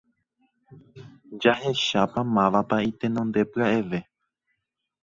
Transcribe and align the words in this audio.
jahechápa 1.41 2.19
mávapa 2.35 2.75
itenondepya'eve 2.89 3.99